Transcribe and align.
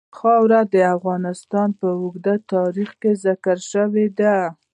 خاوره 0.17 0.61
د 0.73 0.75
افغانستان 0.95 1.69
په 1.79 1.87
اوږده 1.99 2.35
تاریخ 2.53 2.89
کې 3.01 3.11
ذکر 3.25 3.57
شوی 3.71 4.05
دی. 4.19 4.33